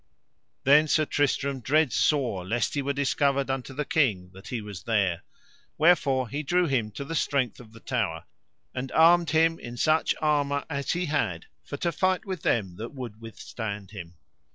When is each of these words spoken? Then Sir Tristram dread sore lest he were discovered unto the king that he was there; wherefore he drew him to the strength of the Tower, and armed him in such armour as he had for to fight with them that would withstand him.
Then 0.63 0.87
Sir 0.87 1.05
Tristram 1.05 1.59
dread 1.59 1.93
sore 1.93 2.43
lest 2.43 2.73
he 2.73 2.81
were 2.81 2.91
discovered 2.91 3.51
unto 3.51 3.71
the 3.71 3.85
king 3.85 4.31
that 4.33 4.47
he 4.47 4.59
was 4.59 4.81
there; 4.81 5.21
wherefore 5.77 6.27
he 6.27 6.41
drew 6.41 6.65
him 6.65 6.89
to 6.93 7.05
the 7.05 7.13
strength 7.13 7.59
of 7.59 7.71
the 7.71 7.81
Tower, 7.81 8.25
and 8.73 8.91
armed 8.93 9.29
him 9.29 9.59
in 9.59 9.77
such 9.77 10.15
armour 10.19 10.65
as 10.71 10.93
he 10.93 11.05
had 11.05 11.45
for 11.63 11.77
to 11.77 11.91
fight 11.91 12.25
with 12.25 12.41
them 12.41 12.77
that 12.77 12.95
would 12.95 13.21
withstand 13.21 13.91
him. 13.91 14.15